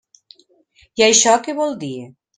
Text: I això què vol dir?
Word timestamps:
I 1.01 1.05
això 1.11 1.37
què 1.49 1.57
vol 1.63 1.81
dir? 1.85 1.95